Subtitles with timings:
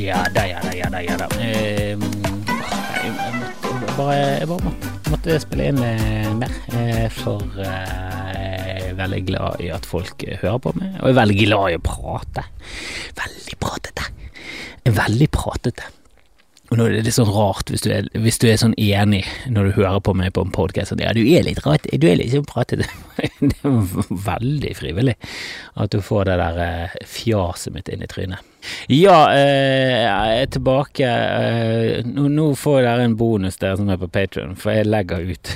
[0.00, 1.00] Ja da, ja da, ja da.
[1.04, 1.26] Ja da.
[1.36, 7.92] Eh, jeg, måtte bare, jeg bare måtte, måtte spille inn eh, mer, eh, for eh,
[8.80, 11.68] jeg er veldig glad i at folk hører på meg, og jeg er veldig glad
[11.68, 12.46] i å prate.
[13.20, 14.08] Veldig pratete.
[14.88, 15.90] Veldig pratete.
[16.70, 19.24] Og nå er det litt sånn rart hvis du er, hvis du er sånn enig
[19.50, 20.94] når du hører på meg på en podkast.
[21.02, 22.86] Ja, du er litt rart, du er litt sånn pratete.
[23.40, 25.16] Det er veldig frivillig
[25.80, 28.44] at du får det der eh, fjaset mitt inn i trynet.
[28.92, 31.08] Ja, eh, jeg er tilbake.
[31.08, 35.54] Eh, nå, får dere en bonus, dere som er på Patrion, for jeg legger ut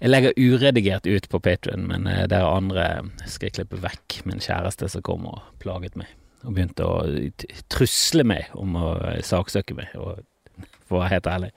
[0.00, 2.88] jeg legger uredigert ut på Patrion, men eh, dere andre
[3.26, 6.10] skal jeg klippe vekk min kjæreste som kom og plaget meg
[6.44, 7.02] og begynte å
[7.72, 8.88] trusle meg om å
[9.24, 9.94] saksøke meg.
[9.98, 10.22] Og
[10.86, 11.52] for å være helt ærlig,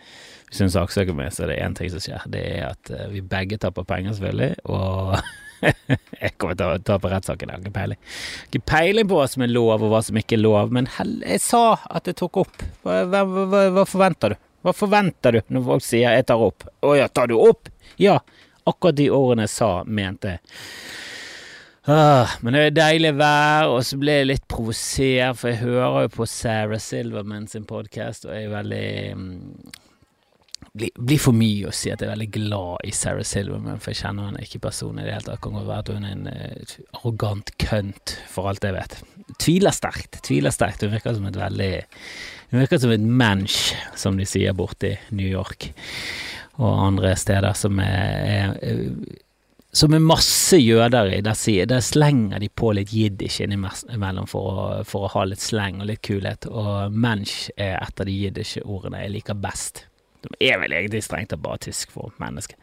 [0.47, 2.23] hvis hun saksøker meg, så er det én ting som skjer.
[2.31, 5.17] Det er at eh, vi begge taper penger, selvfølgelig, og
[6.21, 7.51] jeg kommer til å tape rettssaken.
[7.51, 8.01] Jeg har ikke peiling.
[8.47, 11.43] Ikke peiling på hva som er lov, og hva som ikke er lov, men jeg
[11.43, 12.67] sa at jeg tok opp.
[12.85, 14.43] Hva, hva, hva, hva forventer du?
[14.65, 16.65] Hva forventer du når folk sier 'jeg tar opp'?
[16.83, 17.69] Å ja, tar du opp?
[18.01, 18.19] Ja,
[18.67, 20.39] akkurat de ordene jeg sa, mente jeg.
[21.87, 26.01] Ah, men det er deilig vær, og så ble jeg litt provosert, for jeg hører
[26.03, 29.37] jo på Sarah Silverman sin podkast, og jeg er veldig mm,
[30.75, 34.01] blir, for mye å si at jeg er veldig glad i Sarah Silverman, for jeg
[34.01, 35.41] kjenner henne ikke personlig i det hele tatt.
[35.45, 38.97] Kan godt være at hun er en uh, arrogant kønt, for alt jeg vet.
[39.39, 40.19] Tviler sterkt.
[40.27, 40.83] Tviler sterkt.
[40.83, 41.71] Hun virker som et veldig
[42.51, 43.61] Hun virker som et mensch,
[43.95, 45.71] som de sier borte i New York
[46.57, 48.79] og andre steder, som er, er
[49.77, 51.21] som er masse jøder i.
[51.25, 51.37] Der,
[51.69, 55.91] der, slenger de på litt jiddish innimellom for å, for å ha litt sleng og
[55.91, 59.85] litt kulhet, og mensch er et av de jiddiske ordene jeg liker best.
[60.25, 62.57] De er vel egentlig strengt tatt bare tysk for mennesker.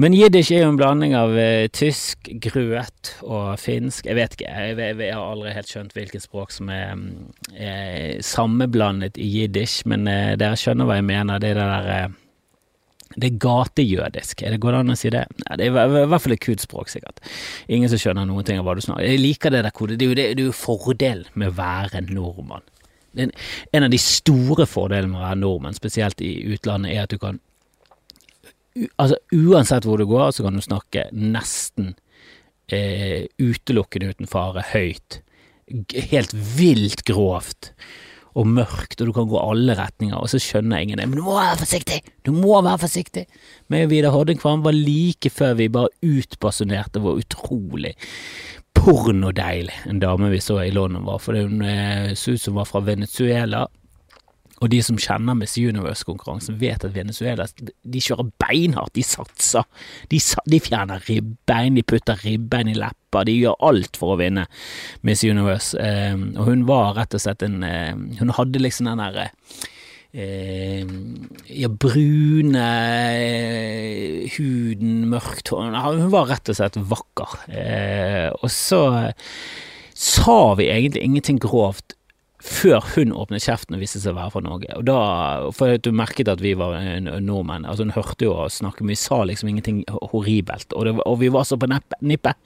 [0.00, 4.08] Men jiddish er jo en blanding av uh, tysk, grøt og finsk.
[4.08, 6.96] Jeg vet ikke, jeg, jeg, jeg, har aldri helt skjønt hvilket språk som er,
[7.54, 11.38] er sammeblandet i jiddish, men uh, dere skjønner hva jeg mener.
[11.38, 12.18] Det er det der uh,
[13.20, 15.24] det er gatejødisk, er det går det an å si det?
[15.44, 17.22] Nei, det er i hvert fall et kult språk, sikkert.
[17.70, 19.98] Ingen som skjønner noen ting av hva du snakker Jeg liker det der kodet.
[20.00, 22.66] Det det, det er jo fordelen med å være nordmann.
[23.14, 23.30] En,
[23.70, 27.20] en, av de store fordelene med å være nordmann, spesielt i utlandet, er at du
[27.22, 27.42] kan
[28.98, 31.92] Altså, uansett hvor du går, så kan du snakke nesten
[32.66, 35.20] eh, utelukkende uten fare, høyt.
[36.10, 37.70] Helt vilt grovt
[38.34, 41.06] og mørkt, og du kan gå alle retninger, og så skjønner ingen det.
[41.10, 42.00] Men du må være forsiktig!
[42.26, 43.24] Du må være forsiktig!
[43.70, 47.94] Meg og Vidar Hordenkvam var like før vi bare utbasunerte hvor utrolig
[48.74, 52.62] pornodeilig en dame vi så i London var, for hun eh, så ut som hun
[52.62, 53.64] var fra Venezuela.
[54.62, 58.94] Og de som kjenner Miss Universe-konkurransen, vet at Venezuela de kjører beinhardt.
[58.94, 59.66] De satser.
[60.12, 60.20] De,
[60.50, 64.46] de fjerner ribbein, de putter ribbein i leppa, De gjør alt for å vinne
[65.06, 65.74] Miss Universe.
[65.78, 69.26] Eh, og hun var rett og slett en eh, Hun hadde liksom den derre
[70.14, 70.86] eh,
[71.50, 72.68] ja, brune
[73.18, 77.36] eh, huden, mørkt hår Hun var rett og slett vakker.
[77.50, 78.84] Eh, og så
[79.94, 81.98] sa vi egentlig ingenting grovt
[82.44, 84.68] før hun åpnet kjeften og viste seg å være fra Norge.
[84.76, 84.98] Og da,
[85.56, 86.76] For du merket at vi var
[87.24, 87.64] nordmenn.
[87.64, 89.80] altså Hun hørte jo oss snakke, men vi sa liksom ingenting
[90.12, 90.74] horribelt.
[90.76, 92.36] Og, det, og vi var så på nippet.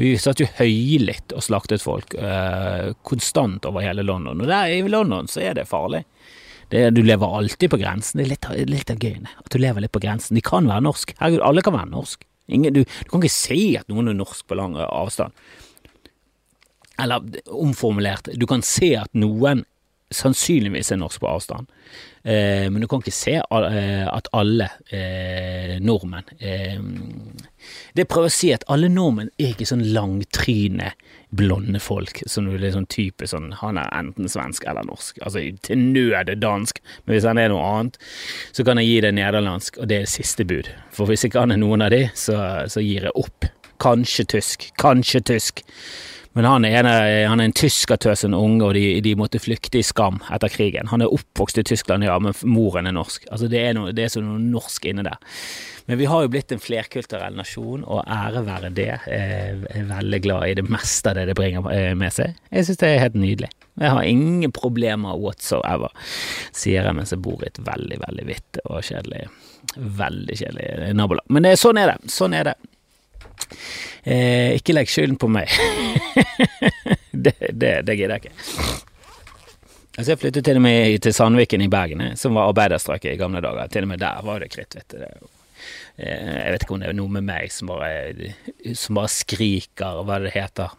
[0.00, 4.42] Vi satt jo høylytt og slaktet folk uh, konstant over hele London.
[4.42, 6.02] Og der i London så er det farlig.
[6.74, 8.18] Det, du lever alltid på grensen.
[8.18, 9.30] Det er litt, litt av gøyene.
[9.44, 10.34] At du lever litt på grensen.
[10.34, 11.14] De kan være norsk.
[11.20, 12.26] Herregud, alle kan være norsk.
[12.50, 15.34] Ingen, du, du kan ikke si at noen er norsk på lang avstand.
[17.02, 19.64] Eller omformulert, du kan se at noen
[20.14, 21.66] sannsynligvis er norsk på avstand,
[22.22, 26.78] eh, men du kan ikke se eh, at alle eh, nordmenn eh,
[27.96, 30.92] Det prøver å si at alle nordmenn er ikke sånn langtryne,
[31.36, 35.82] blonde folk som du sånn type sånn Han er enten svensk eller norsk, altså til
[35.82, 37.98] nød dansk, men hvis han er noe annet,
[38.54, 40.70] så kan jeg gi det nederlandsk, og det er siste bud.
[40.94, 42.38] For hvis ikke han er noen av de, så,
[42.70, 43.50] så gir jeg opp.
[43.82, 45.66] Kanskje tysk, kanskje tysk.
[46.36, 46.86] Men han er, en,
[47.30, 50.90] han er en tyskertøs, en unge, og de, de, måtte flykte i skam etter krigen.
[50.90, 53.24] Han er oppvokst i Tyskland, ja, men moren er norsk.
[53.32, 55.16] Altså, det er, noe, det er så noe norsk inne der.
[55.88, 58.88] Men vi har jo blitt en flerkulturell nasjon, og ære være det.
[59.08, 62.36] Jeg er veldig glad i det meste av det det bringer eh, med seg.
[62.50, 63.50] Jeg synes det er helt nydelig.
[63.80, 65.92] Jeg har ingen problemer whatsoever,
[66.52, 69.24] sier jeg mens jeg bor i et veldig, veldig hvitt og kjedelig,
[69.76, 71.28] veldig kjedelig nabolag.
[71.32, 72.12] Men det, sånn er det.
[72.12, 72.58] Sånn er det.
[74.06, 75.50] Eh, ikke legg skylden på meg.
[77.26, 78.76] det, det, det gidder jeg ikke.
[79.96, 83.20] Altså jeg flyttet til og med til Sandviken i Bergen, eh, som var arbeiderstrøket i
[83.20, 83.72] gamle dager.
[83.72, 85.32] Til og med der var det kritt, vet du.
[85.96, 88.34] jeg vet ikke om det er noe med meg som bare,
[88.76, 90.76] som bare skriker, hva det heter.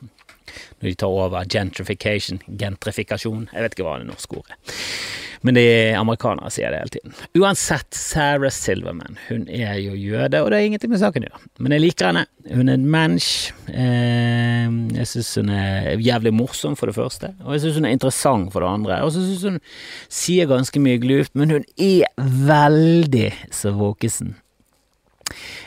[0.79, 4.77] Når de tar over gentrification, gentrifikasjon, jeg vet ikke hva det norske ordet er.
[5.45, 5.65] Men de
[5.97, 7.13] amerikanere sier det hele tiden.
[7.37, 11.43] Uansett, Sarah Silverman, hun er jo jøde, og det er ingenting med saken å gjøre.
[11.61, 12.23] Men jeg liker henne.
[12.47, 13.29] Hun er en mensch.
[13.69, 14.65] Eh,
[14.97, 18.51] jeg syns hun er jævlig morsom, for det første, og jeg syns hun er interessant
[18.53, 18.99] for det andre.
[19.05, 19.61] Og så syns hun
[20.09, 22.09] sier ganske mye glupt, men hun er
[22.49, 24.35] veldig så våkesen.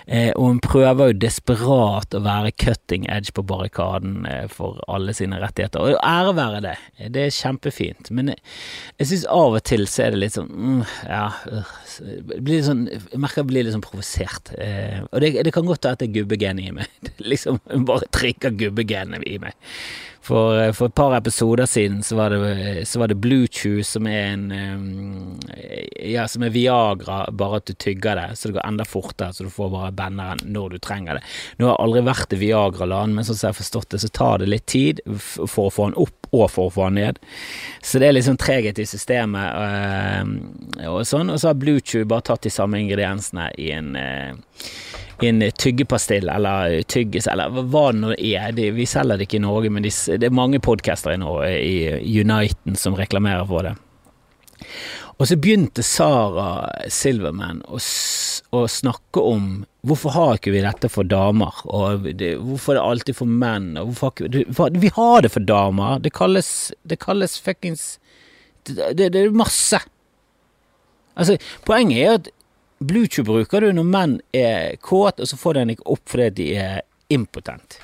[0.07, 5.15] Eh, og hun prøver jo desperat å være cutting edge på barrikaden eh, for alle
[5.17, 5.83] sine rettigheter.
[5.83, 6.75] Og ære være det,
[7.15, 8.11] det er kjempefint.
[8.17, 8.43] Men jeg,
[9.01, 11.73] jeg syns av og til så er det litt sånn mm, Ja, øh,
[12.37, 14.53] blir sånn, jeg merker jeg blir litt sånn provosert.
[14.59, 17.11] Eh, og det, det, kan godt være at det er gubbegenet i meg.
[17.33, 19.59] liksom bare trigger gubbegenet i meg.
[20.31, 23.83] For, eh, for, et par episoder siden så var det, så var det Blue Chew,
[23.83, 25.41] som er en um,
[26.07, 29.45] Ja, som er Viagra, bare at du tygger det, så det går enda fortere, så
[29.45, 31.25] du får bare benderen når du trenger det.
[31.59, 34.13] Nå har jeg aldri vært i Viagra-land, men sånn som jeg har forstått det, så
[34.21, 37.21] tar det litt tid for å få den opp og for å få den ned.
[37.83, 41.33] Så det er liksom treghet i systemet uh, og sånn.
[41.33, 44.33] Og så har Bluetooth bare tatt de samme ingrediensene i en uh,
[45.21, 48.55] i en tyggepastill eller tyggis eller hva det nå er.
[48.57, 52.21] De, vi selger det ikke i Norge, men de, det er mange podcaster i, i
[52.23, 53.75] Uniten som reklamerer for det.
[55.21, 59.51] Og så begynte Sara Silverman å, å, snakke om
[59.85, 63.75] hvorfor har ikke vi dette for damer, og det, hvorfor er det alltid for menn,
[63.77, 67.99] og hvorfor har ikke Vi har det for damer, det kalles, det kalles fuckings
[68.65, 69.81] det, det, det er masse.
[71.17, 71.37] Altså,
[71.69, 72.33] poenget er at
[72.81, 76.49] Bluetooth bruker du når menn er kåt, og så får den ikke opp fordi de
[76.65, 76.83] er
[77.13, 77.77] impotent.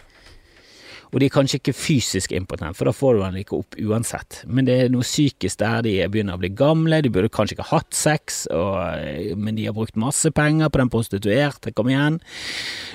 [1.12, 4.40] Og de er kanskje ikke fysisk impotent, for da får du den ikke opp uansett.
[4.46, 7.68] Men det er noe psykisk der de begynner å bli gamle, de burde kanskje ikke
[7.70, 12.18] hatt sex, og, men de har brukt masse penger på den prostituerte, kom igjen.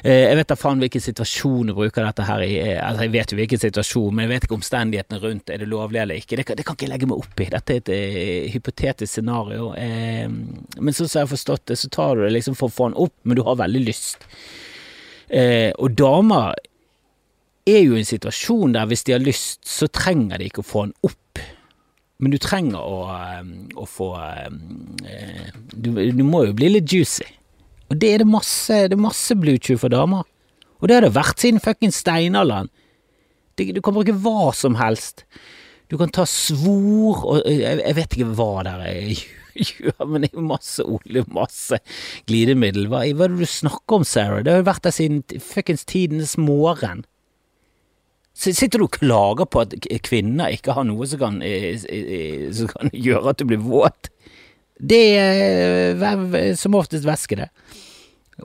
[0.03, 3.33] Eh, jeg vet da faen hvilken situasjon du bruker dette her i, altså jeg vet
[3.33, 6.47] jo hvilken situasjon, men jeg vet ikke omstendighetene rundt, er det lovlig eller ikke, det
[6.49, 7.49] kan, det kan ikke jeg legge meg opp i.
[7.51, 9.71] Dette er et uh, hypotetisk scenario.
[9.75, 10.27] Uh,
[10.81, 12.91] men sånn som jeg har forstått det, så tar du det liksom for å få
[12.91, 14.27] den opp, men du har veldig lyst.
[15.31, 16.57] Eh, og damer
[17.69, 20.67] er jo i en situasjon der hvis de har lyst, så trenger de ikke å
[20.67, 21.17] få den opp.
[22.21, 22.97] Men du trenger å,
[23.41, 24.59] um, å få um,
[25.09, 27.25] eh, du, du, må jo bli litt juicy.
[27.89, 30.27] Og det er det masse, det er masse Bluetooth for damer.
[30.81, 32.69] Og det har det vært siden fuckings steinalderen.
[33.57, 35.25] Du kan bruke hva som helst.
[35.91, 39.09] Du kan ta svor og Jeg, jeg vet ikke hva det er
[39.67, 41.81] gjør, men det er masse olje, masse
[42.29, 42.87] glidemiddel.
[42.89, 44.43] Hva, hva er det du snakker om, Sarah?
[44.45, 47.03] Det har jo vært der siden fuckings tidenes morgen.
[48.31, 49.75] Sitter du og klager på at
[50.07, 54.09] kvinner ikke har noe som kan, eh, eh, som kan gjøre at du blir våt?
[54.81, 57.51] Det er som oftest væske, det.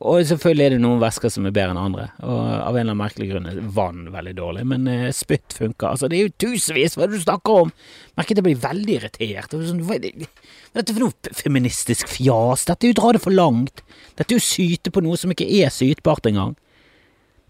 [0.05, 2.91] Og selvfølgelig er det noen væsker som er bedre enn andre, og av en eller
[2.91, 5.95] annen merkelig grunn er vann veldig dårlig, men spytt funker.
[5.95, 7.73] Altså, det er jo tusenvis, hva er det du snakker om?
[8.21, 9.57] Merker jeg blir veldig irritert.
[9.57, 10.29] Sånn, er hva er
[10.77, 12.67] dette for noe feministisk fjas?
[12.69, 13.81] Dette er jo å dra det for langt.
[14.19, 16.53] Dette er jo syte på noe som ikke er sytbart engang.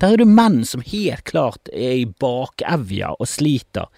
[0.02, 3.88] Der er det menn som helt klart er i bakevja og sliter,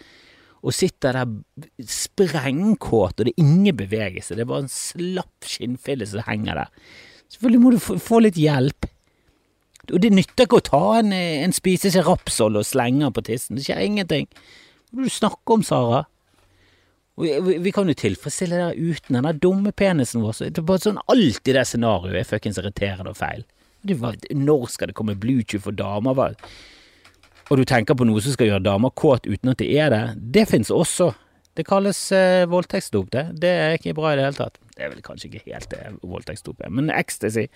[0.59, 6.07] og sitter der sprengkåt, og det er ingen bevegelse, det er bare en slapp skinnfille
[6.07, 6.95] som henger der.
[7.31, 8.89] Selvfølgelig må du få litt hjelp.
[9.89, 13.67] Og det nytter ikke å ta en, en spiseskje rapsolje og slenge på tissen, det
[13.67, 14.29] skjer ingenting.
[14.91, 16.05] Hva er det du snakker om, Sara?
[17.19, 20.45] Vi, kan jo tilfredsstille det uten den dumme penisen vår.
[20.55, 23.43] Det er bare sånn Alt i det scenarioet er fuckings irriterende og feil.
[23.95, 26.17] Når skal det komme Bluetooth for damer?
[26.19, 26.33] Hva?
[27.49, 30.03] Og du tenker på noe som skal gjøre damer kåt uten at de er det.
[30.37, 31.13] Det fins også.
[31.59, 33.25] Det kalles uh, voldtektsdop, det.
[33.43, 34.61] Det er ikke bra i det hele tatt.
[34.77, 37.49] Det er vel kanskje ikke helt det voldtektsdop er, men ecstasy.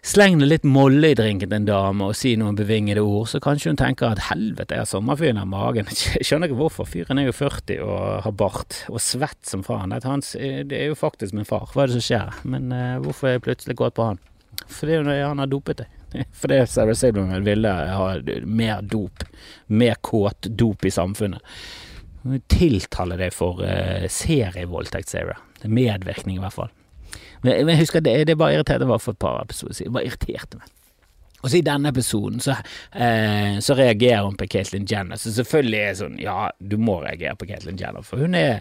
[0.00, 3.42] Sleng det litt molle i drinken til en dame og si noen bevingede ord, så
[3.44, 5.90] kanskje hun tenker at helvete, har sommerfyren av magen.
[6.24, 6.88] Skjønner ikke hvorfor.
[6.88, 9.92] Fyren er jo 40 og har bart og svett som faen.
[9.92, 11.68] Er, hans, det er jo faktisk min far.
[11.74, 12.40] Hva er det som skjer?
[12.48, 14.22] Men uh, hvorfor er jeg plutselig gått på han?
[14.70, 16.24] Fordi han har dopet deg.
[16.40, 18.08] Fordi Sarah Silverman ville ha
[18.44, 19.24] mer dop,
[19.66, 21.40] mer kåt dop i samfunnet.
[22.22, 25.38] Hun tiltaler deg for uh, serievoldtekt, Sarah.
[25.64, 26.74] Medvirkning, i hvert fall.
[27.40, 29.90] Men, men husker det, det bare irriterte meg for et par episoder siden.
[29.90, 30.76] Det bare irriterte meg.
[31.40, 32.58] Og så i denne episoden så,
[32.92, 35.16] eh, så reagerer hun på Caitlyn Jenner.
[35.16, 38.60] Så selvfølgelig er det sånn, ja, du må reagere på Caitlyn Jenner, for hun er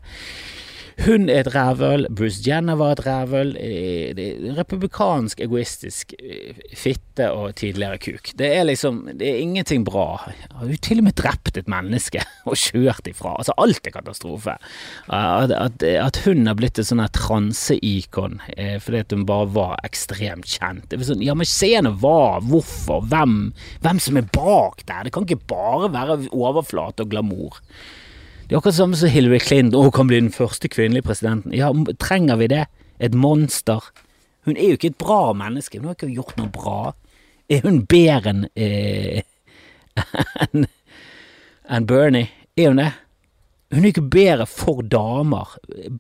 [1.05, 3.55] Hun er et rævøl, Bruce Jenner var et rævøl.
[3.59, 8.31] eh, Republikansk, egoistisk eh, fitte og tidligere kuk.
[8.37, 10.17] Det er liksom Det er ingenting bra.
[10.55, 13.35] Har jo til og med drept et menneske og kjørt ifra.
[13.37, 14.57] Altså, alt er katastrofe.
[15.07, 19.77] At, at, at hun har blitt et sånn transeikon eh, fordi at hun bare var
[19.87, 20.97] ekstremt kjent.
[21.05, 23.53] Sånn, ja, men se nå hva, hvorfor, hvem,
[23.85, 25.07] hvem som er bak der.
[25.07, 27.61] Det kan ikke bare være overflate og glamour.
[28.49, 31.51] Det er akkurat det samme som Hillary Clinton og kan bli den første kvinnelige presidenten.
[31.53, 31.67] Ja,
[32.01, 32.63] trenger vi det?
[32.99, 33.91] Et monster?
[34.45, 35.77] Hun er jo ikke et bra menneske.
[35.77, 36.79] Hun har ikke gjort noe bra.
[37.45, 39.21] Er hun bedre enn eh,
[40.47, 40.65] enn
[41.69, 42.31] enn Bernie?
[42.57, 42.89] Er hun det?
[43.69, 45.51] Hun er ikke bedre for damer.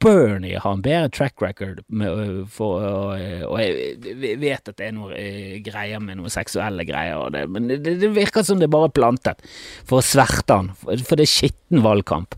[0.01, 4.95] Bernie har en bedre track record, med, for, og, og jeg vet at det er
[4.95, 8.73] noe øh, greier med noen seksuelle greier, det, men det, det virker som det er
[8.73, 9.45] bare plantet
[9.85, 12.33] for å sverte han, for det er skitten valgkamp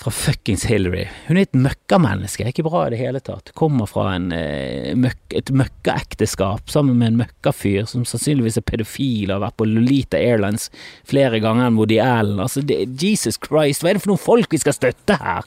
[0.00, 1.04] fra fuckings Hillary.
[1.26, 3.50] Hun er et møkkamenneske, ikke bra i det hele tatt.
[3.58, 9.28] Kommer fra en, eh, møk, et møkkaekteskap sammen med en møkkafyr som sannsynligvis er pedofil
[9.28, 10.70] og har vært på Lolita Airlines
[11.04, 12.40] flere ganger enn Woody Allen.
[12.40, 15.44] Altså, det, Jesus Christ, hva er det for noen folk vi skal støtte her?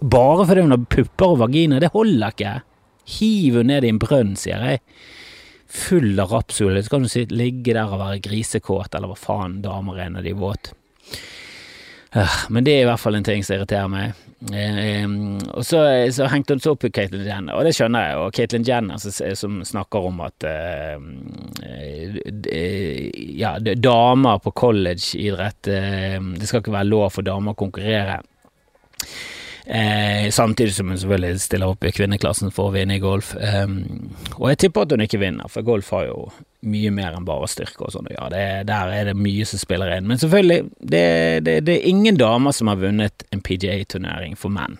[0.00, 2.62] Bare fordi hun har pupper og vagina, det holder ikke.
[3.18, 4.80] Hiv henne ned i en brønn, sier jeg.
[5.68, 10.00] Full av rapsolje, så kan du ligge der og være grisekåt, eller hva faen damer
[10.00, 10.72] er når de er våte.
[12.48, 14.20] Men det er i hvert fall en ting som irriterer meg.
[14.52, 15.06] Eh,
[15.54, 15.80] og så,
[16.14, 18.18] så hengte hun så opp i Caitlyn Jenner, og det skjønner jeg.
[18.20, 20.98] Og Caitlyn Jenner som, snakker om at uh,
[23.34, 28.20] ja, damer på collegeidrett Det skal ikke være lov for damer å konkurrere.
[29.64, 33.32] Eh, samtidig som hun selvfølgelig stiller opp i kvinneklassen for å vinne i golf.
[33.36, 33.66] Eh,
[34.36, 36.18] og jeg tipper at hun ikke vinner, for golf har jo
[36.68, 38.10] mye mer enn bare styrke og sånn.
[38.12, 40.08] Ja, det, der er det mye som spiller inn.
[40.10, 41.04] Men selvfølgelig, det,
[41.48, 44.76] det, det er ingen damer som har vunnet en PGA-turnering for menn.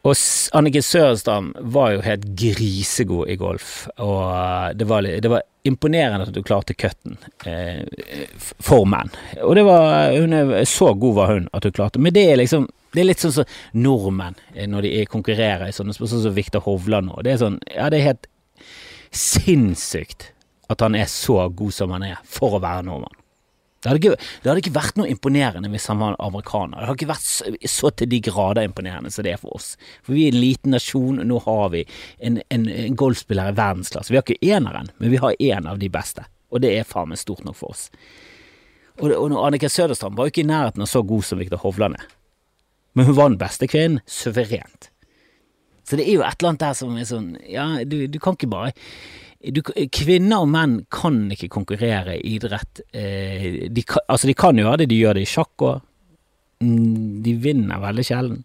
[0.00, 0.16] Og
[0.56, 6.34] Anniken Sørenstrand var jo helt grisegod i golf, og det var, det var imponerende at
[6.34, 7.84] du klarte cutten eh,
[8.40, 9.12] for menn.
[9.44, 12.40] Og det var, hun er, så god var hun at hun klarte, men det er
[12.40, 16.34] liksom det er litt sånn som nordmenn eh, når de konkurrerer i sånne sånn som
[16.34, 17.20] Viktor Hovland nå.
[17.22, 18.30] Det er sånn, ja det er helt
[19.14, 20.30] sinnssykt
[20.70, 23.19] at han er så god som han er for å være nordmann.
[23.80, 26.82] Det hadde, ikke, det hadde ikke vært noe imponerende hvis han var amerikaner.
[26.82, 29.70] Det hadde ikke vært så, til de grader imponerende som det er for oss.
[30.04, 31.86] For vi er en liten nasjon, og nå har vi
[32.28, 34.12] en, en, en golfspiller i verdensklasse.
[34.12, 36.26] Vi har ikke eneren, men vi har en av de beste.
[36.52, 37.86] Og det er faen meg stort nok for oss.
[39.00, 41.96] Og, og Annika Søderstrand var jo ikke i nærheten av så god som Viktor Hovland
[41.96, 42.04] er.
[42.92, 44.90] Men hun var den beste kvinnen, suverent.
[45.88, 48.36] Så det er jo et eller annet der som er sånn Ja, du, du kan
[48.36, 48.74] ikke bare
[49.40, 52.82] du, kvinner og menn kan ikke konkurrere i idrett.
[52.92, 55.86] Eh, de, altså, de kan gjøre det, de gjør det i sjakk òg.
[56.60, 58.42] Mm, de vinner veldig sjelden.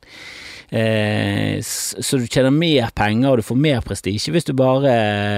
[0.70, 4.96] Eh, så du tjener mer penger, og du får mer prestisje hvis du bare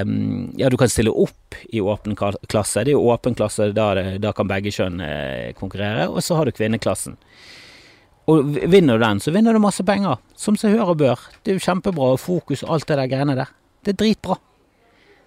[0.08, 2.86] mm, Ja, du kan stille opp i åpen klasse.
[2.86, 3.90] Det er jo åpen klasse, da,
[4.22, 6.06] da kan begge kjønn eh, konkurrere.
[6.12, 7.18] Og så har du kvinneklassen.
[8.30, 10.22] Og vinner du den, så vinner du masse penger.
[10.38, 11.30] Som seg hør og bør.
[11.42, 13.56] Det er jo kjempebra, fokus og alt det der greiene der.
[13.82, 14.38] Det er dritbra.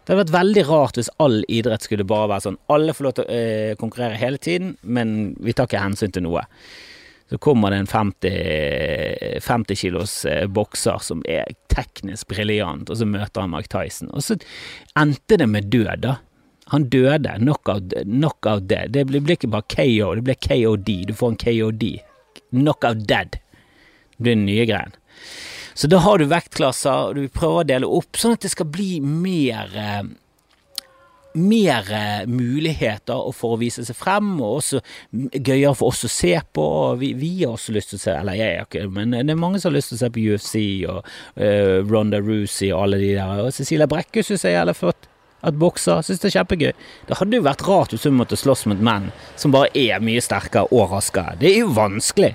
[0.05, 3.17] Det hadde vært veldig rart hvis all idrett skulle bare være sånn alle får lov
[3.17, 6.47] til å øh, konkurrere hele tiden, men vi tar ikke hensyn til noe.
[7.31, 13.07] Så kommer det en 50, 50 kilos øh, bokser som er teknisk briljant, og så
[13.07, 14.11] møter han Mark Tyson.
[14.11, 14.39] Og så
[14.99, 16.17] endte det med død, da.
[16.71, 17.37] Han døde.
[17.39, 18.93] Knockout, knockout dead.
[18.95, 20.91] Det blir ikke bare KO, det blir KOD.
[21.09, 21.87] Du får en KOD.
[22.51, 23.39] Knockout dead.
[23.39, 24.95] Det blir den nye greien.
[25.75, 28.69] Så da har du vektklasser, og du prøver å dele opp sånn at det skal
[28.71, 30.03] bli mer eh,
[31.35, 34.81] mer eh, muligheter for å vise seg frem, og også
[35.13, 36.65] gøyere for oss å se på.
[37.01, 39.39] Vi, vi har også lyst til å se, eller jeg har ikke, men det er
[39.39, 40.57] mange som har lyst til å se på UFC
[40.91, 43.45] og uh, Ronda Rousey og alle de der.
[43.45, 45.07] Og Cecilia Brekke syns jeg er flott.
[45.41, 46.03] At bokser.
[46.05, 46.73] Syns det er kjempegøy.
[47.09, 49.07] Det hadde jo vært rart hvis hun måtte slåss mot menn
[49.41, 51.39] som bare er mye sterkere og raskere.
[51.41, 52.35] Det er jo vanskelig.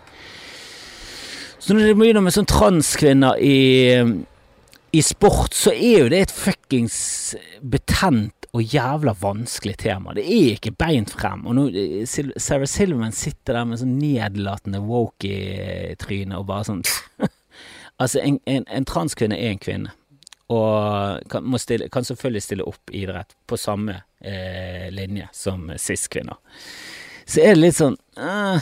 [1.66, 3.98] Så når det begynner med sånn transkvinner i,
[4.94, 6.98] i sport, så er jo det et fuckings
[7.66, 10.14] betent og jævla vanskelig tema.
[10.14, 11.42] Det er ikke beint frem.
[11.50, 11.64] Og nå,
[12.06, 16.86] Sarah Silverman sitter der med sånn nedlatende woke-tryne og bare sånn
[17.96, 19.94] Altså, en, en, en transkvinne er en kvinne
[20.52, 26.38] og kan, stille, kan, selvfølgelig stille opp i idrett på samme eh, linje som cis-kvinner.
[27.26, 28.60] Så er det litt sånn uh,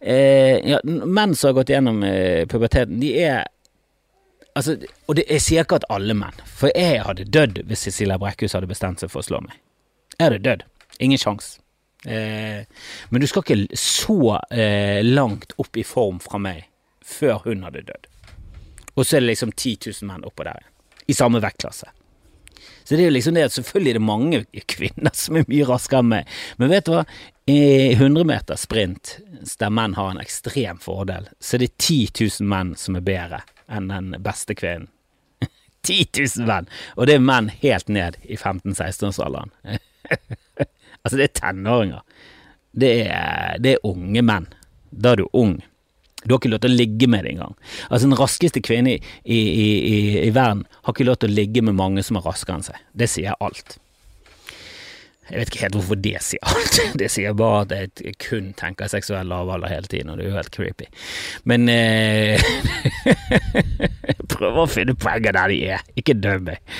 [0.00, 3.48] eh, ja, Menn som har gått gjennom eh, puberteten, de er
[4.58, 4.74] Altså,
[5.06, 8.56] og det, jeg sier ikke at alle menn, for jeg hadde dødd hvis Cecilia Brekkhus
[8.56, 9.54] hadde bestemt seg for å slå meg.
[10.16, 10.64] Jeg hadde dødd.
[11.06, 11.52] Ingen sjans.
[12.02, 12.66] Eh,
[13.14, 16.66] men du skal ikke så eh, langt opp i form fra meg
[17.06, 18.10] før hun hadde dødd.
[18.96, 20.66] Og så er det liksom 10 000 menn oppå der,
[21.06, 21.88] i samme vektklasse.
[22.84, 24.42] Så det er jo liksom det at selvfølgelig er det mange
[24.74, 27.04] kvinner som er mye raskere enn meg, men vet du hva?
[27.50, 29.18] I 100 meter sprint,
[29.58, 33.40] der menn har en ekstrem fordel, så er det 10 000 menn som er bedre
[33.66, 34.86] enn den beste kvinnen.
[35.88, 35.96] 10
[36.36, 36.68] 000 menn!
[36.94, 39.50] Og det er menn helt ned i 15-16-årsalderen.
[41.02, 42.06] altså, det er tenåringer.
[42.70, 44.46] Det er, det er unge menn.
[44.90, 45.58] Da er du ung.
[46.22, 47.58] Du har ikke lov til å ligge med det engang.
[47.88, 51.66] Altså, den raskeste kvinnen i, i, i, i, verden har ikke lov til å ligge
[51.66, 52.90] med mange som er raskere enn seg.
[52.94, 53.80] Det sier alt.
[55.30, 56.80] Jeg vet ikke helt hvorfor det sier alt.
[57.00, 60.38] Det sier bare at jeg kun tenker seksuell lavalder hele tiden, og det er jo
[60.38, 60.88] helt creepy.
[61.48, 62.42] Men eh,
[64.32, 66.74] Prøver å finne poenget der de er, ikke døm meg.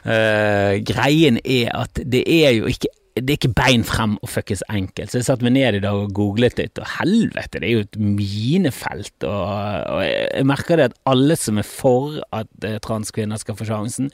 [0.00, 2.88] Uh, greien er at det er jo ikke
[3.18, 5.10] det er ikke bein frem og fuckings enkelt.
[5.10, 7.82] Så jeg satte meg ned i dag og googlet litt, og helvete, det er jo
[7.84, 9.26] et minefelt.
[9.26, 9.42] Og,
[9.90, 14.08] og jeg merker det at alle som er for at eh, transkvinner skal få sjansen,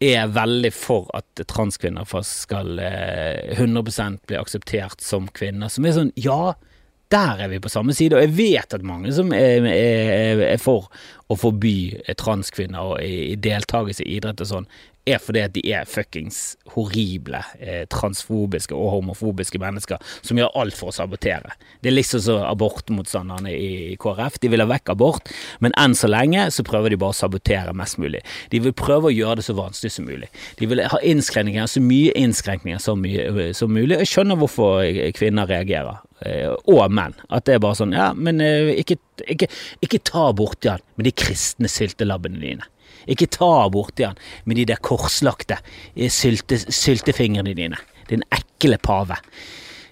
[0.00, 5.68] er veldig for at transkvinner skal 100 eh, bli akseptert som kvinner.
[5.68, 6.54] Som er sånn, ja,
[7.12, 10.60] der er vi på samme side, og jeg vet at mange som er, er, er
[10.62, 10.88] for
[11.30, 14.68] å forby transkvinner i, i deltakelse i idrett og sånn,
[15.12, 20.76] er fordi at de er fuckings horrible, eh, transfobiske og homofobiske mennesker som gjør alt
[20.78, 21.54] for å sabotere.
[21.82, 24.38] Det er liksom så abortmotstanderne i KrF.
[24.40, 27.74] De vil ha vekk abort, men enn så lenge så prøver de bare å sabotere
[27.76, 28.22] mest mulig.
[28.52, 30.30] De vil prøve å gjøre det så vanskelig som mulig.
[30.60, 33.98] De vil ha innskrenkninger, så mye innskrenkninger som, mye, som mulig.
[34.02, 34.84] Jeg skjønner hvorfor
[35.16, 37.16] kvinner reagerer, eh, og menn.
[37.30, 39.50] At det er bare sånn ja, men eh, ikke, ikke,
[39.84, 40.84] ikke ta borti Jan.
[40.96, 42.68] med de kristne syltelabbene dine.
[43.10, 45.58] Ikke ta borti han med de der korslagte
[45.94, 47.80] eh, sylte, syltefingrene dine.
[48.10, 49.18] Din ekle pave.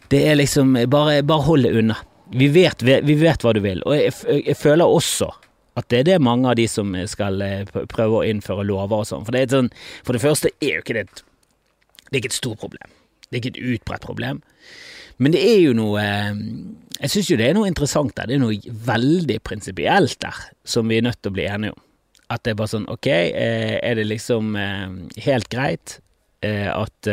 [0.08, 1.98] Det er liksom Bare, bare hold det unna.
[2.30, 4.12] Vi vet, vi vet, hva du vil, og jeg,
[4.44, 5.30] jeg, føler også
[5.80, 9.08] at det er det mange av de som skal eh, prøve å innføre lover og
[9.08, 9.24] sånn.
[9.24, 9.70] For, sånn,
[10.04, 11.22] for det første er jo ikke det et,
[12.08, 12.92] det er ikke et stort problem.
[13.28, 14.42] Det er ikke et utbredt problem.
[15.18, 16.36] Men det er jo noe eh,
[17.00, 18.28] Jeg syns jo det er noe interessant der.
[18.28, 21.84] Det er noe veldig prinsipielt der som vi er nødt til å bli enige om.
[22.28, 24.88] At det er bare sånn, ok, eh, er det liksom eh,
[25.24, 25.98] helt greit
[26.44, 27.12] eh, at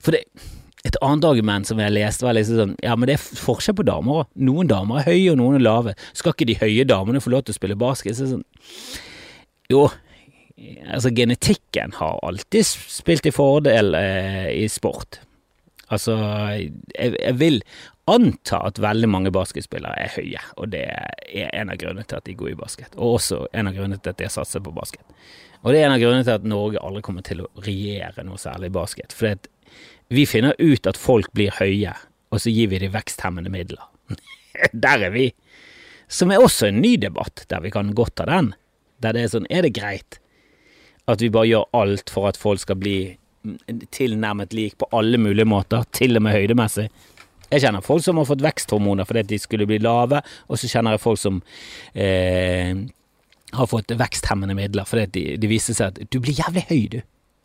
[0.00, 0.24] For det
[0.84, 3.86] et annet argument som jeg leste, var liksom sånn Ja, men det er forskjell på
[3.88, 4.26] damer òg.
[4.36, 5.94] Noen damer er høye, og noen er lave.
[6.12, 8.18] Skal ikke de høye damene få lov til å spille basket?
[8.18, 8.44] Så sånn
[9.72, 9.86] Jo,
[10.92, 15.22] altså genetikken har alltid spilt i fordel eh, i sport.
[15.92, 16.16] Altså,
[16.58, 17.58] jeg, jeg, vil
[18.10, 22.26] anta at veldig mange basketspillere er høye, og det er en av grunnene til at
[22.28, 22.96] de går i basket.
[22.98, 25.02] Og også en av grunnene til at de har satset på basket.
[25.62, 28.40] Og det er en av grunnene til at Norge aldri kommer til å regjere noe
[28.40, 29.16] særlig i basket.
[29.16, 29.48] For
[30.12, 31.94] vi finner ut at folk blir høye,
[32.28, 33.88] og så gir vi dem veksthemmende midler.
[34.86, 35.30] der er vi.
[36.12, 38.52] Som er også en ny debatt, der vi kan godt ta den.
[39.00, 40.20] Der det er sånn, er det greit
[41.10, 42.98] at vi bare gjør alt for at folk skal bli
[43.92, 46.88] tilnærmet lik på alle mulige måter, til og med høydemessig?
[47.50, 50.96] Jeg kjenner folk som har fått veksthormoner fordi de skulle bli lave, og så kjenner
[50.96, 51.40] jeg folk som
[51.94, 52.72] eh,
[53.54, 57.00] har fått veksthemmende midler fordi det de viser seg at du blir jævlig høy, du.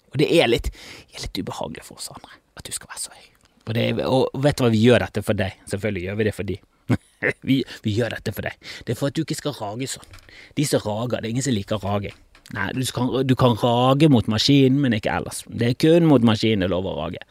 [0.09, 0.71] Og det er litt,
[1.13, 3.27] er litt ubehagelig for oss andre at du skal være så høy.
[3.69, 5.59] Og, det, og vet du hva, vi gjør dette for deg.
[5.69, 6.55] Selvfølgelig gjør vi det for de.
[7.49, 8.71] vi, vi, gjør dette for deg.
[8.85, 10.17] Det er for at du ikke skal rage sånn.
[10.57, 12.15] De som rager, det er ingen som liker raging.
[12.55, 15.43] Nei, du kan, du kan rage mot maskinen, men ikke ellers.
[15.45, 17.21] Det er kun mot maskinen det er lov å rage.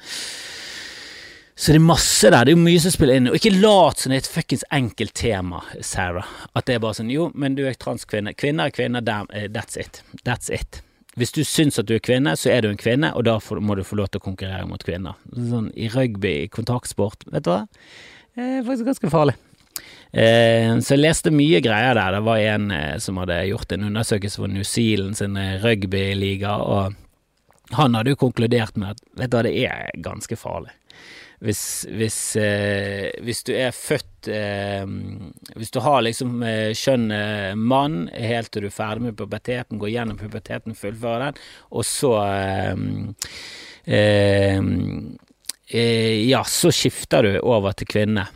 [1.58, 3.28] Så det er masse der, det er jo mye som spiller inn.
[3.32, 6.28] Og ikke lat som det er et fuckings enkelt tema, Sarah.
[6.54, 8.30] At det er bare sånn jo, men du er transkvinne.
[8.38, 9.02] Kvinner er kvinner,
[9.34, 10.04] eh, that's it.
[10.22, 10.84] That's it.
[11.18, 13.74] Hvis du syns at du er kvinne, så er du en kvinne, og da må
[13.74, 15.18] du få lov til å konkurrere mot kvinner.
[15.34, 17.64] Sånn i rugby, i kontaktsport, vet du hva.
[18.38, 19.34] Det er faktisk ganske farlig.
[20.14, 22.20] Eh, så jeg leste mye greier der.
[22.20, 25.34] Det var en eh, som hadde gjort en undersøkelse for New Zealand sin
[25.66, 30.70] rugbyliga, og han hadde jo konkludert med at vet du hva, det er ganske farlig
[31.38, 34.82] hvis, hvis, eh, hvis, du er født eh,
[35.54, 39.92] Hvis du har liksom eh, eh, mann helt til du er ferdig med puberteten, går
[39.92, 41.38] gjennom puberteten, fullfører den,
[41.70, 42.74] og så eh,
[43.86, 44.58] eh,
[46.26, 48.26] Ja, så skifter du over til kvinne.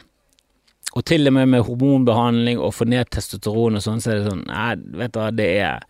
[0.92, 4.30] Og til og med med hormonbehandling og få ned testosteron og sånn, så er det
[4.30, 5.86] sånn Nei, vet du hva, det er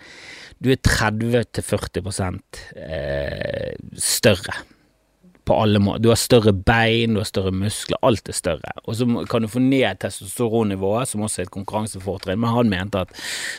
[0.63, 2.39] Du er 30-40
[2.79, 4.63] eh, større
[5.45, 6.03] på alle måter.
[6.03, 8.75] Du har større bein, du har større muskler, alt er større.
[8.85, 13.03] Og så kan du få ned testosteronnivået, som også er et konkurransefortrinn, men han mente
[13.03, 13.17] at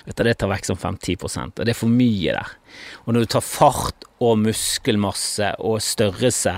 [0.08, 2.56] vet du, det tar vekk som 5-10 og det er for mye der.
[3.04, 6.56] Og når du tar fart og muskelmasse og størrelse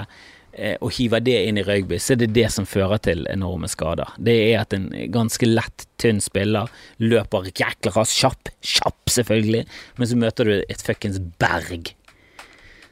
[0.53, 3.69] eh, og hiver det inn i rugby, så er det det som fører til enorme
[3.71, 4.13] skader.
[4.21, 6.69] Det er at en ganske lett, tynn spiller
[7.01, 9.65] løper jækla raskt, kjapp, kjapp selvfølgelig,
[9.97, 11.95] men så møter du et fuckings berg.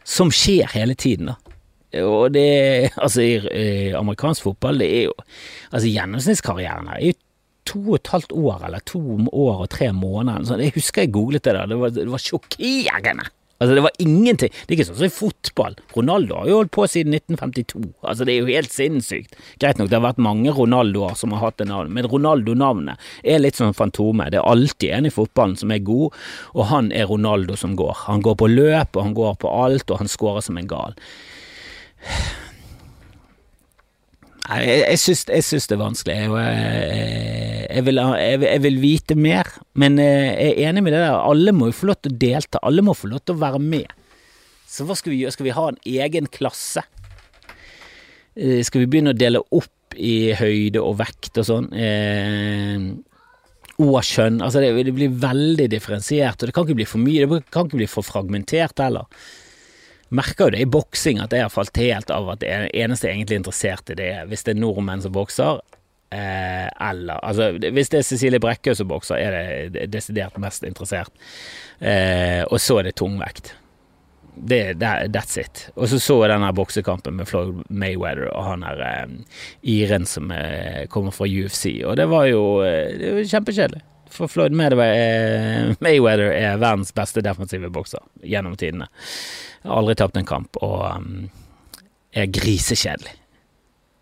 [0.03, 1.42] Som skjer hele tiden, da.
[2.01, 5.13] Og det Altså, i, amerikansk fotball, det er jo
[5.71, 7.19] Altså, gjennomsnittskarrieren her er jo
[7.69, 8.99] to og et halvt år, eller to
[9.31, 10.43] år og tre måneder.
[10.49, 10.63] Sånn.
[10.65, 13.29] Jeg husker jeg googlet det der, det var, det var sjokkerende.
[13.63, 14.51] Altså, det var ingenting.
[14.51, 15.75] Det er ikke sånn som i fotball.
[15.95, 17.83] Ronaldo har jo holdt på siden 1952.
[18.01, 19.37] Altså, det er jo helt sinnssykt.
[19.61, 23.39] Greit nok, det har vært mange Ronaldoer som har hatt det navnet, men Ronaldo-navnet er
[23.39, 24.27] litt sånn fantome.
[24.33, 26.17] Det er alltid en i fotballen som er god,
[26.57, 28.03] og han er Ronaldo som går.
[28.09, 30.99] Han går på løp, og han går på alt, og han scorer som en gal.
[34.43, 34.99] Nei, jeg, jeg,
[35.47, 36.15] syns, det er vanskelig.
[36.19, 36.31] Jeg,
[37.69, 38.01] jeg, vil,
[38.43, 39.47] jeg, vil, vite mer,
[39.79, 41.15] men jeg er enig med det der.
[41.15, 42.61] Alle må jo få lov til å delta.
[42.67, 43.93] Alle må få lov til å være med.
[44.67, 45.35] Så hva skal vi gjøre?
[45.37, 46.83] Skal vi ha en egen klasse?
[48.35, 51.69] Eh, skal vi begynne å dele opp i høyde og vekt og sånn?
[51.71, 52.87] Eh,
[53.79, 54.41] og kjønn.
[54.43, 57.29] Altså det, det, blir veldig differensiert, og det kan ikke bli for mye.
[57.29, 59.07] Det kan ikke bli for fragmentert heller
[60.15, 63.13] merker jo det i boksing at jeg har falt helt av at det eneste jeg
[63.13, 65.61] er egentlig interessert i, det er hvis det er nordmenn som bokser,
[66.13, 71.11] eh, eller Altså, hvis det er Cecilie Brekkø som bokser, er det desidert mest interessert.
[71.79, 73.55] Eh, og så er det tungvekt.
[74.35, 75.67] Det, that, that's it.
[75.75, 80.31] Og så så jeg denne boksekampen med Floyd Mayweather og han her eh, Iren som
[80.33, 83.83] eh, kommer fra UFC, og det var jo eh, kjempekjedelig.
[84.13, 88.89] For Floyd Mayweather er verdens beste defensive bokser gjennom tidene.
[89.63, 91.27] Har Aldri tapt en kamp, og um,
[92.13, 93.15] er grisekjedelig.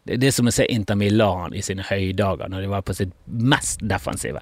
[0.01, 2.95] Det er det som å se Inter Milan i sine høydager, når de var på
[2.97, 4.41] sitt mest defensive.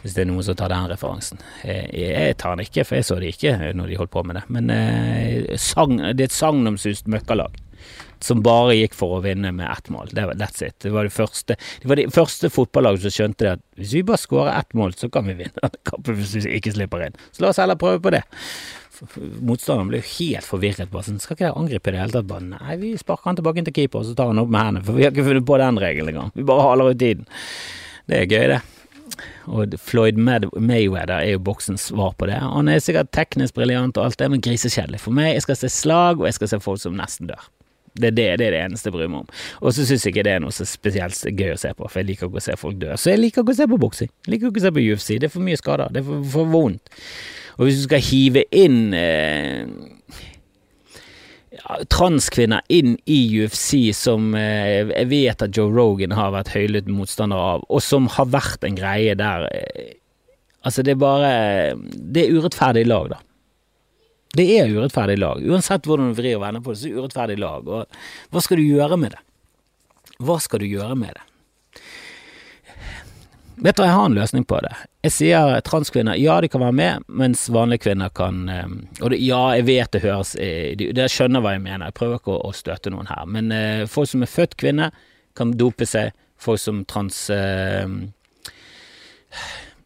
[0.00, 1.42] Hvis det er noen som tar den referansen.
[1.66, 4.44] Jeg tar den ikke, for jeg så det ikke når de holdt på med det.
[4.54, 7.58] Men eh, sang, det er et sagnomsust møkkalag
[8.26, 10.12] som bare gikk for å vinne med ett mål.
[10.12, 10.76] Det var, that's it.
[10.82, 14.04] Det var det første, det var de første fotballaget som skjønte det at hvis vi
[14.08, 17.18] bare skårer ett mål, så kan vi vinne kampen hvis vi ikke slipper inn.
[17.32, 18.22] Så la oss heller prøve på det.
[19.42, 20.90] Motstanderen ble jo helt forvirret.
[20.92, 22.28] Bare sånn, Skal ikke jeg angripe i det hele tatt?
[22.30, 24.62] Bare, nei, vi sparker han tilbake inn til keeper, og så tar han opp med
[24.62, 24.84] hendene.
[24.86, 26.30] For vi har ikke funnet på den regelen engang.
[26.36, 27.26] Vi bare haler ut tiden.
[28.10, 28.60] Det er gøy, det.
[29.52, 32.38] Og Floyd Mayweather er jo boksens svar på det.
[32.42, 35.02] Han er sikkert teknisk briljant og alt det, men grisekjedelig.
[35.02, 37.50] For meg, jeg skal se slag, og jeg skal se folk som nesten dør.
[37.92, 39.40] Det er det, det, er det eneste jeg bryr meg om.
[39.60, 42.00] Og så syns jeg ikke det er noe så spesielt gøy å se på, for
[42.00, 42.92] jeg liker ikke å se folk dø.
[42.96, 44.12] Så jeg liker ikke å se på boksing.
[44.24, 45.08] Jeg liker ikke å se på UFC.
[45.16, 45.92] Det er for mye skader.
[45.92, 46.94] Det er for, for vondt.
[47.58, 49.68] Og hvis du skal hive inn eh,
[51.92, 57.38] transkvinner inn i UFC, som eh, jeg vet at Joe Rogan har vært høylytt motstander
[57.38, 59.98] av, og som har vært en greie der eh,
[60.62, 61.30] Altså, det er bare
[61.90, 63.16] Det er urettferdig lag, da.
[64.32, 65.42] Det er urettferdig lag.
[65.44, 67.68] Uansett hvordan du vrir og vender på det, så er det urettferdig lag.
[67.68, 69.20] Og hva skal du gjøre med det?
[70.22, 71.26] Hva skal du gjøre med det?
[73.62, 74.72] Vet du, jeg har en løsning på det.
[75.04, 78.72] Jeg sier transkvinner, ja de kan være med, mens vanlige kvinner kan eh,
[79.04, 82.18] Og det, ja, jeg vet det høres eh, Dere skjønner hva jeg mener, jeg prøver
[82.18, 83.28] ikke å, å støte noen her.
[83.28, 84.88] Men uh, folk som er født kvinne,
[85.36, 86.16] kan dope seg.
[86.40, 87.26] Folk som trans...
[87.28, 88.00] Uh,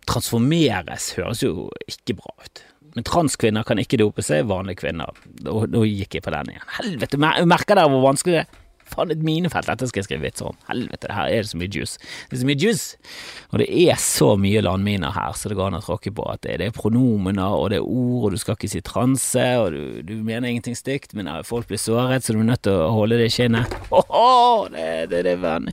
[0.07, 2.63] transformeres høres jo ikke bra ut.
[2.97, 5.13] Men transkvinner kan ikke dope seg, vanlige kvinner.
[5.45, 6.71] Nå gikk jeg på den igjen.
[6.79, 8.63] Helvete, merker dere hvor vanskelig det er?
[8.87, 10.59] Faen, et minefelt, dette skal jeg skrive vitser om.
[10.69, 11.99] Helvete, her er det så mye juice.
[12.31, 13.17] Det er så mye juice!
[13.51, 16.45] Og det er så mye landminer her, så det går an å tråkke på at
[16.47, 19.75] det, det, er pronomener, og det er ord, og du skal ikke si transe, og
[19.75, 22.93] du, du mener ingenting stygt, men folk blir såret, så du er nødt til å
[22.95, 23.75] holde det i skinnet.
[24.17, 25.73] Oh, det, det, det, det,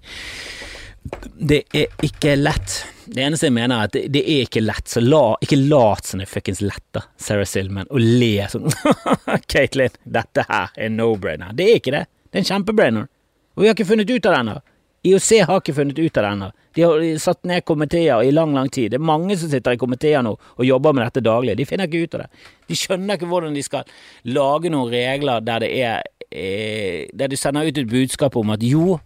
[1.38, 2.76] det er ikke lett.
[3.06, 6.08] Det eneste jeg mener, er at det, det er ikke lett, så la, ikke lat
[6.08, 6.64] som det fuckings
[6.96, 8.70] da, Sarah Silman, og le sånn
[9.52, 11.52] Katelyn, dette her er no-brainer.
[11.58, 12.06] Det er ikke det.
[12.30, 13.10] Det er en kjempebrainer.
[13.54, 14.56] Og vi har ikke funnet ut av det ennå.
[15.04, 16.48] IOC har ikke funnet ut av det ennå.
[16.74, 18.94] De har satt ned komiteer i lang, lang tid.
[18.94, 21.58] Det er mange som sitter i komiteer nå og jobber med dette daglig.
[21.60, 22.46] De finner ikke ut av det.
[22.72, 23.92] De skjønner ikke hvordan de skal
[24.32, 28.64] lage noen regler der det er eh, Der de sender ut et budskap om at
[28.64, 28.98] jo,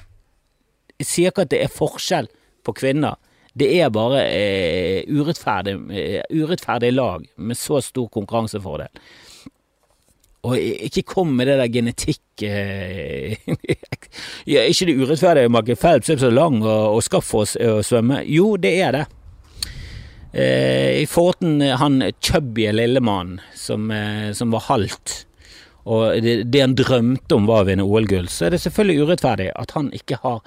[1.06, 2.30] sier ikke at det er forskjell
[2.66, 3.18] på kvinner.
[3.58, 8.92] Det er bare eh, urettferdig, eh, urettferdig lag med så stor konkurransefordel.
[10.48, 13.34] Og ikke kom med det der genetikk eh,
[14.54, 18.22] ja, Ikke det urettferdige Michael Phelps er så lang og, og skaff oss å svømme.
[18.30, 19.06] Jo, det er det.
[20.38, 25.24] Eh, I Forten, han chubby lillemannen som, eh, som var halvt,
[25.88, 29.48] og det, det, han drømte om var å vinne OL-gull, så er det selvfølgelig urettferdig
[29.56, 30.44] at han ikke har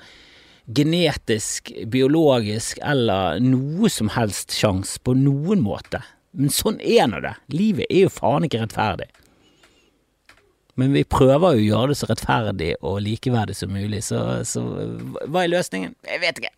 [0.77, 6.03] genetisk, biologisk eller noe som helst sjanse på noen måte.
[6.37, 7.35] Men sånn er nå det.
[7.55, 9.09] Livet er jo faen ikke rettferdig.
[10.79, 14.63] Men vi prøver jo å gjøre det så rettferdig og likeverdig som mulig, så, så
[15.27, 15.97] hva er løsningen?
[16.09, 16.53] Jeg vet ikke.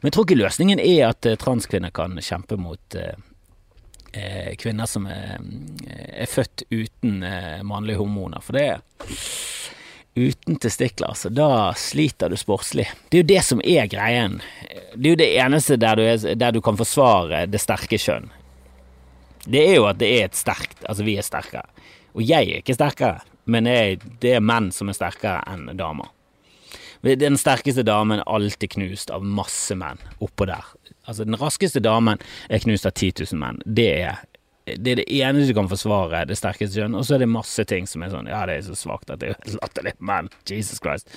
[0.00, 3.14] Men jeg tror ikke løsningen er at eh, transkvinner kan kjempe mot eh,
[4.12, 5.38] eh kvinner som er,
[5.86, 9.14] er født uten eh, mannlige hormoner, for det er
[10.14, 12.86] uten testikler, så da sliter du sportslig.
[13.10, 14.38] Det er jo det som er greien.
[14.94, 18.30] Det er jo det eneste der du, er, der du kan forsvare det sterke kjønn.
[19.44, 21.66] Det er jo at det er et sterkt Altså, vi er sterkere.
[22.14, 26.12] Og jeg er ikke sterkere, men jeg, det er menn som er sterkere enn damer.
[27.04, 30.64] Den sterkeste damen er alltid knust av masse menn oppå der.
[31.04, 33.60] Altså, den raskeste damen er knust av 10 000 menn.
[33.66, 34.22] Det er
[34.64, 36.96] det er det eneste du kan forsvare det sterkeste kjønn.
[36.96, 39.20] Og så er det masse ting som er sånn Ja, det er så svakt at
[39.20, 41.10] det er latterlig, men Jesus Christ.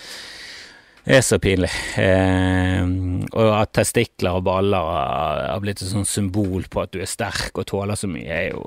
[1.08, 1.72] Det er så pinlig.
[2.02, 2.84] Eh,
[3.32, 7.56] og at testikler og baller har blitt et sånt symbol på at du er sterk
[7.56, 8.66] og tåler så mye, er jo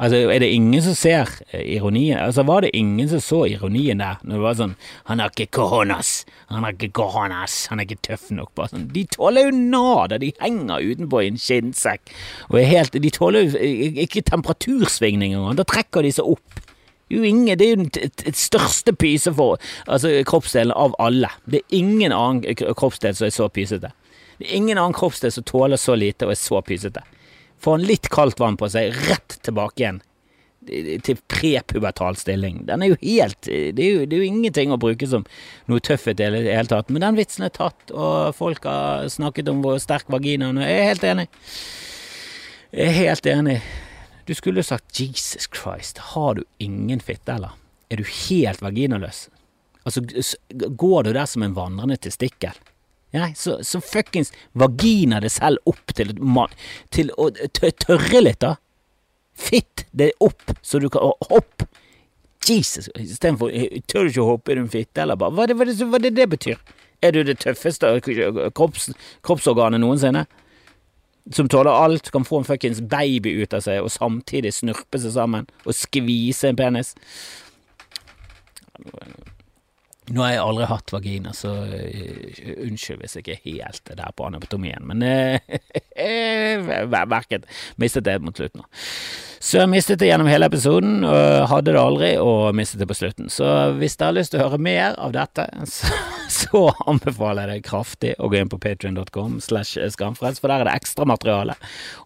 [0.00, 2.16] Altså, er det ingen som ser eh, ironien?
[2.18, 4.72] Altså, var det ingen som så ironien der, når det var sånn
[5.10, 6.12] Han har ikke cojones,
[6.48, 8.88] han har ikke cojones, han er ikke tøff nok, bare sånn.
[8.94, 12.14] De tåler jo nada, de henger utenpå i en skinnsekk,
[12.48, 13.60] og er helt De tåler jo
[14.06, 16.64] ikke temperatursvingninger da trekker de seg opp.
[17.10, 19.58] Jo, ingen, det er jo den største pyse for
[19.90, 21.28] altså, kroppsdelen av alle.
[21.44, 22.44] Det er ingen annen
[22.78, 23.90] kroppsdel som er så pysete.
[24.38, 27.02] Det er ingen annen kroppsdel som tåler så lite og er så pysete.
[27.60, 30.00] Får han litt kaldt vann på seg, rett tilbake igjen
[30.60, 32.64] til prepubertal stilling.
[32.68, 35.24] Den er jo helt det er jo, det er jo, ingenting å bruke som
[35.70, 36.90] noe tøffhet i det hele tatt.
[36.92, 40.68] Men den vitsen er tatt, og folk har snakket om hvor sterk vaginaen er.
[40.68, 41.26] Jeg er helt enig.
[42.70, 43.58] Jeg er helt enig.
[44.28, 47.56] Du skulle jo sagt Jesus Christ, har du ingen fitte, eller?
[47.90, 49.28] Er du helt vaginaløs?
[49.88, 50.04] Altså,
[50.52, 52.54] går du der som en vandrende testikkel?
[53.10, 56.14] Ja, så, så fuckings vagina det selv opp til,
[56.94, 57.30] til å
[57.82, 58.54] tørre litt, da.
[59.40, 61.66] Fitt det opp, så du kan hoppe.
[62.46, 63.52] Jesus, istedenfor
[63.90, 66.12] tør du ikke å hoppe i din fitte, eller bare hva er det, det, det,
[66.16, 66.62] det betyr?
[67.04, 67.88] Er du det tøffeste
[68.56, 68.90] kropps,
[69.26, 70.24] kroppsorganet noensinne?
[71.36, 75.14] Som tåler alt, kan få en fuckings baby ut av seg, og samtidig snurpe seg
[75.14, 76.94] sammen og skvise en penis?
[80.10, 84.14] Nå har jeg aldri hatt vagina, så uh, unnskyld hvis jeg ikke helt er der
[84.16, 87.46] på anatomien, men uh, verket
[87.80, 88.66] mistet det mot slutten.
[89.40, 92.96] Så jeg mistet det gjennom hele episoden, og hadde det aldri, og mistet det på
[92.98, 93.30] slutten.
[93.32, 93.46] Så
[93.78, 95.46] hvis dere har lyst til å høre mer av dette,
[95.76, 95.94] så,
[96.28, 101.56] så anbefaler jeg deg kraftig å gå inn på patrion.com for der er det ekstramateriale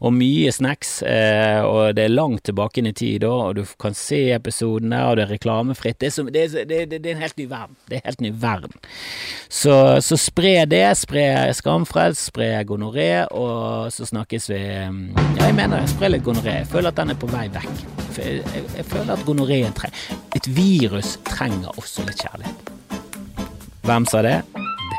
[0.07, 3.65] og mye snacks, eh, og det er langt tilbake inn i tid da, og du
[3.83, 5.99] kan se episodene, og det er reklamefritt.
[5.99, 7.79] Det er, som, det, er, det, det er, en helt ny verden.
[7.95, 8.73] Det er helt ny verden.
[9.47, 10.83] Så, så spre det.
[10.99, 11.23] Spre
[11.55, 15.93] skamfrelst, spre gonoré, og så snakkes vi Ja, jeg mener det.
[15.95, 16.59] Spre litt gonoré.
[16.65, 17.87] Jeg føler at den er på vei vekk.
[18.19, 18.43] Jeg,
[18.81, 22.75] jeg føler at gonoréen trenger Et virus trenger også litt kjærlighet.
[23.87, 24.37] Hvem sa det?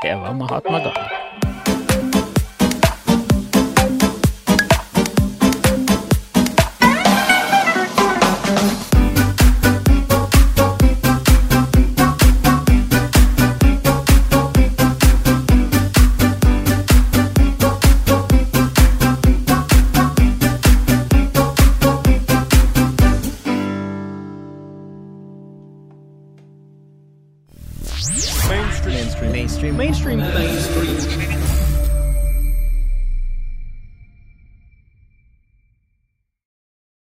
[0.03, 1.24] Det var Mahatma Gandhi.